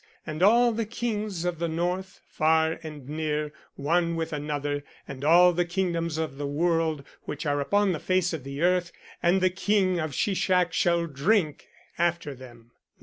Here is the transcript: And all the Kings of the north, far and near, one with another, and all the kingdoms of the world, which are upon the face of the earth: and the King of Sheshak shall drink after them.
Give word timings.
And 0.25 0.41
all 0.41 0.71
the 0.71 0.87
Kings 0.87 1.45
of 1.45 1.59
the 1.59 1.67
north, 1.67 2.21
far 2.27 2.79
and 2.81 3.07
near, 3.07 3.53
one 3.75 4.15
with 4.15 4.33
another, 4.33 4.83
and 5.07 5.23
all 5.23 5.53
the 5.53 5.63
kingdoms 5.63 6.17
of 6.17 6.39
the 6.39 6.47
world, 6.47 7.05
which 7.25 7.45
are 7.45 7.61
upon 7.61 7.91
the 7.91 7.99
face 7.99 8.33
of 8.33 8.43
the 8.43 8.63
earth: 8.63 8.91
and 9.21 9.41
the 9.41 9.51
King 9.51 9.99
of 9.99 10.15
Sheshak 10.15 10.73
shall 10.73 11.05
drink 11.05 11.67
after 11.99 12.33
them. 12.33 12.71